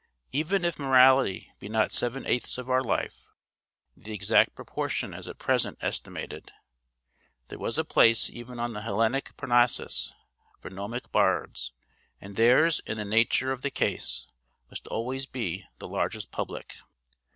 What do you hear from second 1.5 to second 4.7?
be not seven eighths of our life (the exact